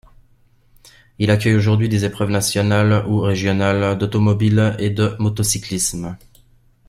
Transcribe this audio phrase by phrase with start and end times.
[1.19, 6.17] Il accueille aujourd'hui des épreuves nationales ou régionales d'automobile et de motocyclisme.